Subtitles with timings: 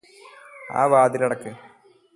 [0.71, 1.51] ആ വാതിലടക്ക്